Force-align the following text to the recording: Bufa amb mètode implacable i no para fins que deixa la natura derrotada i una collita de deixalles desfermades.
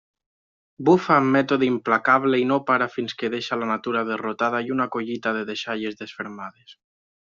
Bufa 0.87 1.11
amb 1.15 1.35
mètode 1.35 1.67
implacable 1.73 2.41
i 2.45 2.49
no 2.53 2.59
para 2.71 2.89
fins 2.95 3.17
que 3.21 3.31
deixa 3.37 3.61
la 3.65 3.71
natura 3.75 4.05
derrotada 4.11 4.65
i 4.69 4.77
una 4.81 4.91
collita 4.99 5.39
de 5.41 5.49
deixalles 5.55 6.05
desfermades. 6.05 6.79